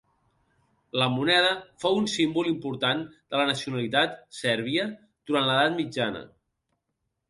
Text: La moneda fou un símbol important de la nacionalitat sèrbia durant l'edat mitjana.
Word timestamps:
La 1.01 1.07
moneda 1.15 1.51
fou 1.83 1.99
un 1.99 2.09
símbol 2.15 2.49
important 2.53 3.05
de 3.13 3.43
la 3.43 3.47
nacionalitat 3.53 4.19
sèrbia 4.43 4.91
durant 4.97 5.51
l'edat 5.55 5.81
mitjana. 5.83 6.29